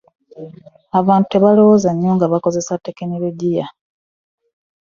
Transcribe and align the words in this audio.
abantu 0.99 1.25
tebalowooza 1.29 1.89
nnyo 1.93 2.11
nga 2.15 2.31
bakozesa 2.33 2.73
tekinologiya. 2.85 3.65